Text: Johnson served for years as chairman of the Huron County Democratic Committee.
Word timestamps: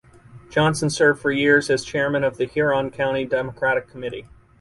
Johnson 0.49 0.89
served 0.89 1.21
for 1.21 1.29
years 1.29 1.69
as 1.69 1.85
chairman 1.85 2.23
of 2.23 2.37
the 2.37 2.45
Huron 2.47 2.89
County 2.89 3.23
Democratic 3.23 3.87
Committee. 3.87 4.27